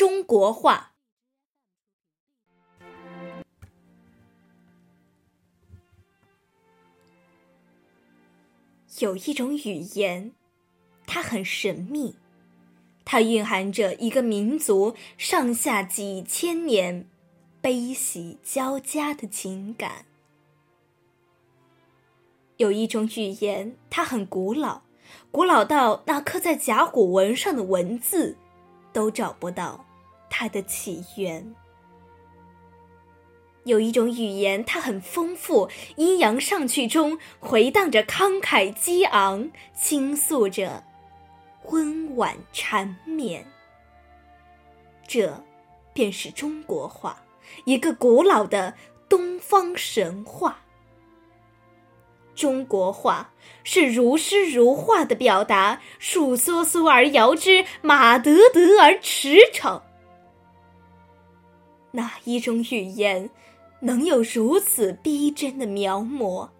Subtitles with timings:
[0.00, 0.94] 中国话。
[9.00, 10.32] 有一种语言，
[11.06, 12.16] 它很神秘，
[13.04, 17.06] 它蕴含着一个民族上下几千年
[17.60, 20.06] 悲喜交加的情感。
[22.56, 24.80] 有一种语言，它很古老，
[25.30, 28.38] 古老到那刻在甲骨文上的文字
[28.94, 29.84] 都找不到
[30.40, 31.54] 它的起源。
[33.64, 40.82] 有一种语言，它很丰富，阴阳上去中回荡着慷慨激昂，倾诉着
[41.64, 43.46] 温婉缠绵。
[45.06, 45.44] 这，
[45.92, 47.22] 便是中国话，
[47.66, 48.72] 一个古老的
[49.10, 50.60] 东方神话。
[52.34, 53.30] 中国话
[53.62, 59.82] 是如诗如画的表达，树梭梭而摇之，马得得而驰骋。
[61.92, 63.30] 哪一种语言？
[63.82, 66.50] 能有如此逼真的描摹？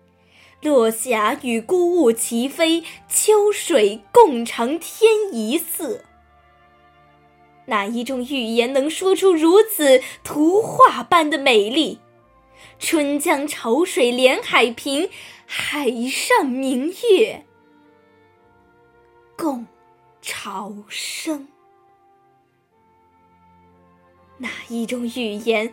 [0.62, 6.02] 落霞与孤鹜齐飞，秋水共长天一色。
[7.66, 12.00] 哪一种语言能说出如此图画般的美丽？
[12.78, 15.10] 春江潮水连海平，
[15.46, 17.44] 海上明月
[19.36, 19.66] 共
[20.22, 21.48] 潮生。
[24.40, 25.72] 哪一种语言？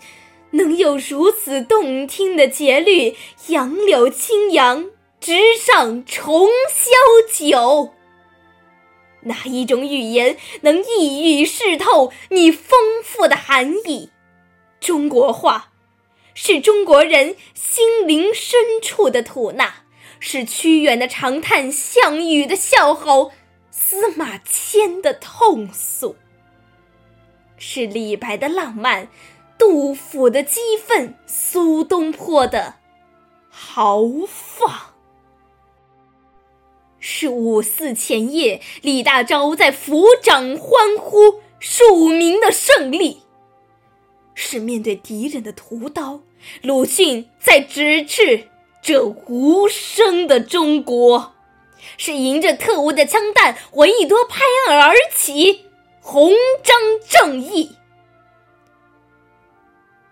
[0.51, 6.89] 能有如此动听的节律，杨柳青扬，直上重霄
[7.29, 7.93] 九。
[9.23, 14.09] 哪一种语言能一语识透你丰富的含义？
[14.79, 15.73] 中国话，
[16.33, 19.83] 是中国人心灵深处的吐纳，
[20.19, 23.33] 是屈原的长叹，项羽的笑吼，
[23.69, 26.15] 司马迁的痛诉，
[27.57, 29.09] 是李白的浪漫。
[29.59, 32.75] 杜甫的激愤，苏东坡的
[33.49, 34.93] 豪放，
[36.99, 43.23] 是五四前夜李大钊在抚掌欢呼庶民的胜利；
[44.35, 46.19] 是面对敌人的屠刀，
[46.61, 48.49] 鲁迅在直斥
[48.79, 51.31] 这无声的中国；
[51.97, 55.65] 是迎着特务的枪弹，闻一多拍案而起，
[56.09, 56.31] 红
[56.63, 56.73] 章
[57.05, 57.75] 正义。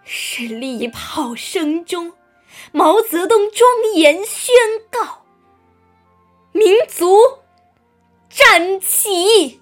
[0.04, 2.12] 是礼炮声中，
[2.74, 4.54] 毛泽东庄严宣
[4.92, 5.24] 告
[6.52, 7.18] ：“民族
[8.28, 9.62] 站起！”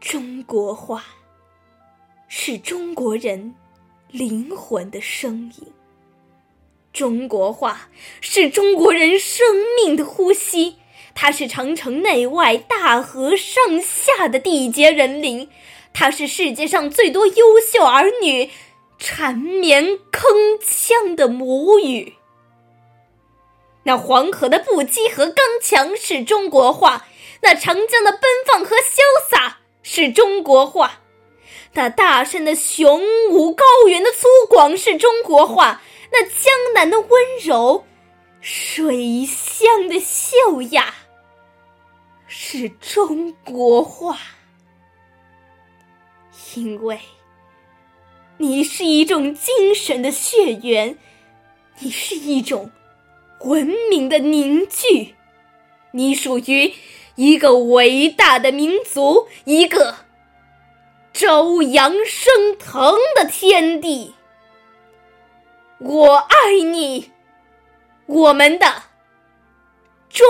[0.00, 1.04] 中国话
[2.26, 3.54] 是中国人
[4.08, 5.72] 灵魂的声音，
[6.92, 7.88] 中国话
[8.20, 9.46] 是中国人生
[9.76, 10.78] 命的呼吸，
[11.14, 15.48] 它是长城内外、大河上下的缔结人灵。
[15.92, 18.50] 它是世界上最多优秀儿女
[18.98, 22.14] 缠绵铿锵的母语。
[23.84, 27.06] 那黄河的不羁和刚强是中国话，
[27.42, 28.98] 那长江的奔放和潇
[29.30, 31.00] 洒是中国话，
[31.74, 37.08] 那大山的雄武、高原的粗犷是中国话，那江南的温
[37.44, 37.84] 柔、
[38.40, 40.94] 水乡的秀雅
[42.26, 44.18] 是中国话。
[46.56, 47.00] 因为，
[48.38, 50.96] 你是一种精神的血缘，
[51.80, 52.70] 你是一种
[53.40, 55.16] 文明的凝聚，
[55.90, 56.72] 你属于
[57.16, 59.96] 一个伟大的民族，一个
[61.12, 64.14] 朝阳升腾的天地。
[65.78, 67.10] 我爱你，
[68.06, 68.82] 我们的
[70.08, 70.26] 中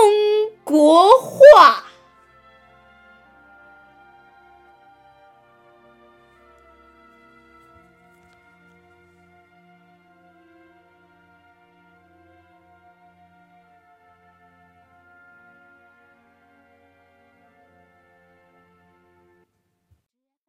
[0.63, 1.84] 国话。